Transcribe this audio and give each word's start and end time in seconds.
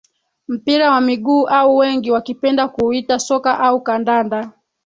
Mpira 0.47 0.91
wa 0.91 1.01
miguu 1.01 1.47
au 1.47 1.77
wengi 1.77 2.11
wakipenda 2.11 2.67
kuuita 2.67 3.19
soka 3.19 3.59
au 3.59 3.81
kandanda 3.81 4.51